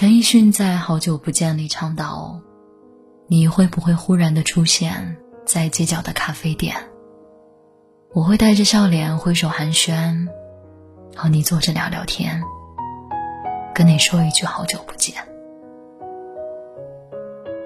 [0.00, 2.40] 陈奕迅在《好久不见》里唱道
[3.28, 6.74] ：“你会不会忽然的出现在街角的咖啡店？
[8.14, 10.26] 我会带着笑脸挥手寒暄，
[11.14, 12.40] 和你坐着聊聊天，
[13.74, 15.14] 跟你说一句好久不见。”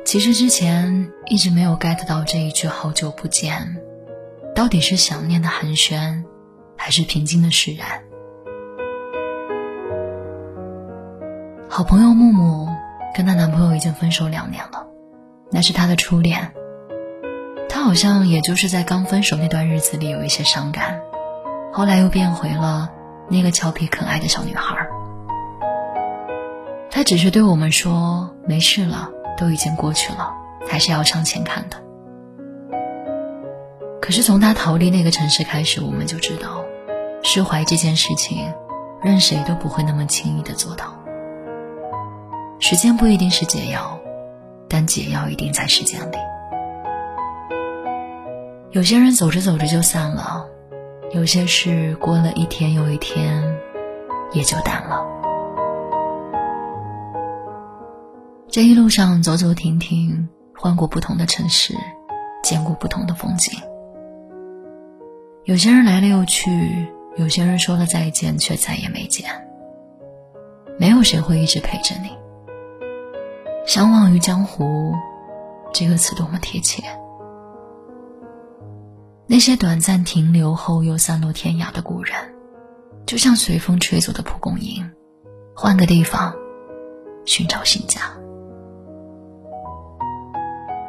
[0.04, 3.76] 其实之前一直没有 get 到这一句“好久不见”，
[4.56, 6.24] 到底是想念的寒暄，
[6.76, 8.03] 还是平静的释然？
[11.76, 12.68] 好朋友木木
[13.12, 14.86] 跟她男朋友已经分手两年了，
[15.50, 16.52] 那是她的初恋。
[17.68, 21.00] 她好像也就是在刚分手那段日子里有一些伤感，
[21.72, 22.92] 后来又变回了
[23.28, 24.86] 那个俏皮可爱的小女孩。
[26.92, 30.32] 她只是对我们说：“没事了。”都已经过去了，
[30.68, 31.76] 还是要向前看的。
[34.00, 36.64] 可是从他逃离那个城市开始，我们就知道，
[37.24, 38.54] 释怀这件事情，
[39.02, 40.94] 任谁都不会那么轻易的做到。
[42.66, 44.00] 时间不一定是解药，
[44.70, 46.16] 但解药一定在时间里。
[48.70, 50.46] 有些人走着走着就散了，
[51.12, 53.44] 有些事过了一天又一天，
[54.32, 55.04] 也就淡了。
[58.48, 61.74] 这一路上走走停停，换过不同的城市，
[62.42, 63.52] 见过不同的风景。
[65.44, 66.86] 有些人来了又去，
[67.16, 69.28] 有些人说了再见却再也没见。
[70.78, 72.23] 没有谁会一直陪着你。
[73.66, 74.94] 相忘于江湖，
[75.72, 76.82] 这个词多么贴切。
[79.26, 82.14] 那些短暂停留后又散落天涯的故人，
[83.06, 84.90] 就像随风吹走的蒲公英，
[85.56, 86.34] 换个地方，
[87.24, 88.02] 寻找新家。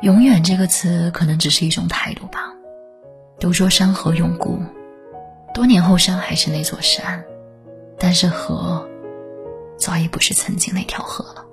[0.01, 2.51] 永远这个词可能只是一种态度吧。
[3.39, 4.59] 都说山河永固，
[5.53, 7.23] 多年后山还是那座山，
[7.97, 8.85] 但是河
[9.77, 11.44] 早已不是曾经那条河了。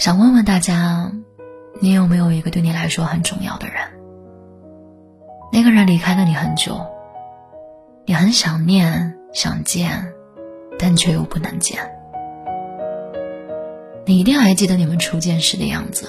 [0.00, 1.12] 想问问大家，
[1.78, 3.74] 你有没有一个对你来说很重要的人？
[5.52, 6.86] 那个人离开了你很久，
[8.06, 10.10] 你很想念、想见。
[10.78, 11.78] 但却又不能见。
[14.06, 16.08] 你一定还记得你们初见时的样子，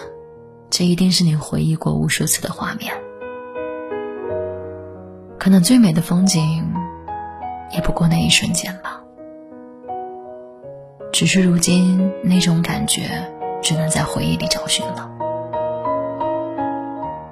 [0.69, 2.94] 这一定是你回忆过无数次的画面。
[5.38, 6.66] 可能最美的风景，
[7.73, 9.02] 也不过那一瞬间吧。
[11.12, 13.29] 只是如今那种感觉，
[13.61, 15.09] 只能在回忆里找寻了。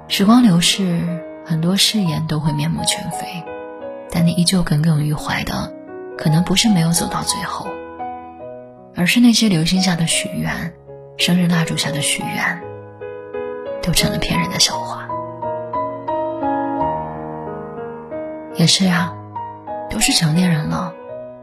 [0.07, 1.01] 时光流逝，
[1.45, 3.43] 很多誓言都会面目全非，
[4.11, 5.73] 但你依旧耿耿于怀的。
[6.17, 7.65] 可能不是没有走到最后，
[8.93, 10.73] 而是那些流星下的许愿，
[11.15, 12.61] 生日蜡烛下的许愿，
[13.81, 15.07] 都成了骗人的笑话。
[18.55, 19.13] 也是啊，
[19.89, 20.93] 都是成年人了，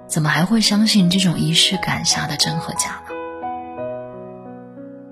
[0.06, 3.00] 怎么还会相信这种仪式感下的真和假？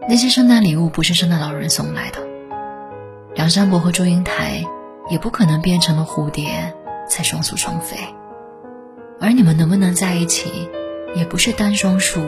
[0.07, 2.19] 那些圣诞礼物不是圣诞老人送来的，
[3.35, 4.63] 梁山伯和祝英台
[5.09, 6.75] 也不可能变成了蝴蝶，
[7.09, 7.97] 才双宿双飞。
[9.19, 10.69] 而你们能不能在一起，
[11.15, 12.21] 也不是单双数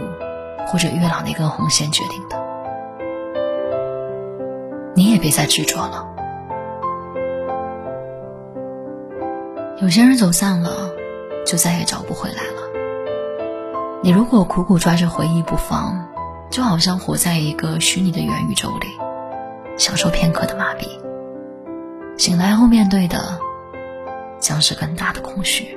[0.67, 2.37] 或者月老那根红线决定的。
[4.95, 6.09] 你也别再执着了。
[9.83, 10.91] 有些人走散了，
[11.45, 12.63] 就再也找不回来了。
[14.03, 16.09] 你如果苦苦抓着回忆不放，
[16.51, 18.87] 就好像活在一个虚拟的元宇宙里，
[19.77, 20.87] 享受片刻的麻痹。
[22.17, 23.39] 醒来后面对的，
[24.41, 25.77] 将是更大的空虚。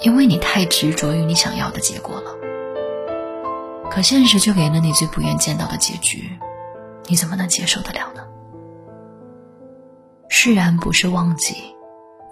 [0.00, 2.32] 因为你太执着于你想要的结果了，
[3.88, 6.28] 可现实却给了你最不愿见到的结局，
[7.06, 8.22] 你怎么能接受得了呢？
[10.28, 11.54] 释然不是忘记，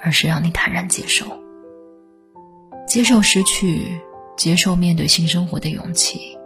[0.02, 1.26] 而是让你坦然接受，
[2.88, 4.00] 接受失去，
[4.36, 6.36] 接受面对新生活的勇气，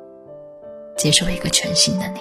[0.96, 2.20] 接受一个全新的你。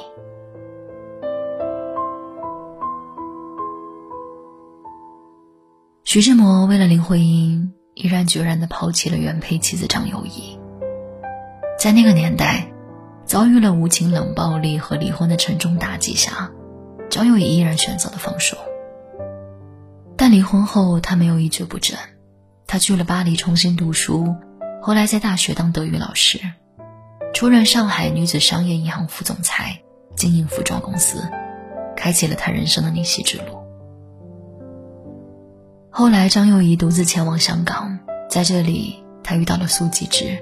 [6.03, 7.73] 徐志摩为了林徽因。
[7.95, 10.57] 毅然决然的抛弃了原配妻子张幼仪。
[11.77, 12.73] 在那个年代，
[13.23, 16.51] 遭遇了无情冷暴力和离婚的沉重打击下，
[17.11, 18.57] 张幼仪依然选择了放手。
[20.17, 21.95] 但离婚后，她没有一蹶不振，
[22.65, 24.33] 她去了巴黎重新读书，
[24.81, 26.39] 后来在大学当德语老师，
[27.33, 29.81] 出任上海女子商业银行副总裁，
[30.15, 31.27] 经营服装公司，
[31.95, 33.59] 开启了她人生的逆袭之路。
[35.89, 37.99] 后来，张幼仪独自前往香港，
[38.29, 40.37] 在这里，她遇到了苏纪之，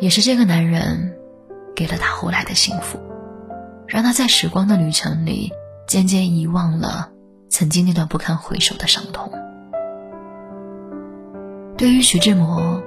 [0.00, 1.16] 也是这个男人，
[1.74, 2.98] 给了她后来的幸福，
[3.86, 5.52] 让她在时光的旅程里
[5.86, 7.10] 渐渐遗忘了
[7.48, 9.32] 曾经那段不堪回首的伤痛。
[11.78, 12.82] 对于徐志摩，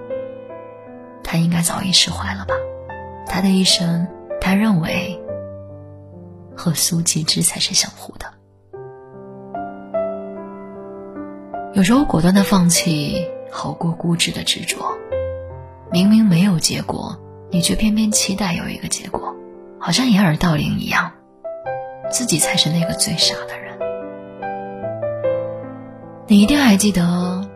[1.24, 2.56] 他应该早已释怀了吧？
[3.30, 4.08] 他的一生，
[4.42, 5.22] 他认为
[6.56, 8.26] 和苏纪之才是相互的。
[11.74, 14.78] 有时候果断的放弃，好过固执的执着。
[15.92, 17.16] 明明没有结果，
[17.52, 19.36] 你却偏偏期待有一个结果，
[19.80, 21.12] 好像掩耳盗铃一样，
[22.12, 23.78] 自己才是那个最傻的人。
[26.28, 27.48] 你一定还记得，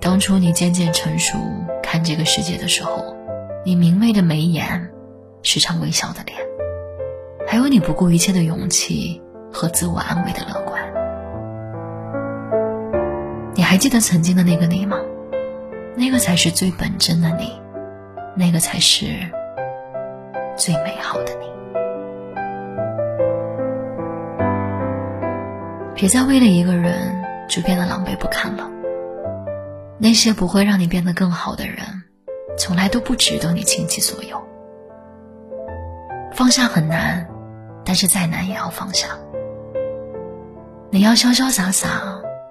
[0.00, 1.38] 当初你渐渐成熟
[1.82, 3.14] 看这个世界的时候，
[3.64, 4.90] 你明媚的眉眼，
[5.42, 6.38] 时常微笑的脸，
[7.46, 10.82] 还有你不顾一切的勇气和自我安慰的乐观。
[13.54, 14.98] 你还记得曾经的那个你吗？
[15.96, 17.52] 那个才是最本真的你，
[18.36, 19.06] 那个才是
[20.56, 21.46] 最美好的你。
[25.94, 27.16] 别再为了一个人。
[27.48, 28.70] 就变得狼狈不堪了。
[29.96, 31.78] 那些不会让你变得更好的人，
[32.58, 34.38] 从来都不值得你倾其所有。
[36.38, 37.26] 放下很难，
[37.84, 39.08] 但是再难也要放下。
[40.88, 41.88] 你要潇潇洒洒，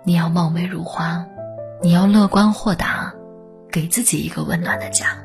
[0.04, 1.26] 你要貌美如花，
[1.82, 3.14] 你要乐观豁达，
[3.72, 5.18] 给自己一个温暖的家。